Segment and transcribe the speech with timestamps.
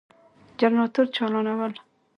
[0.59, 1.59] جنراتور چالانول،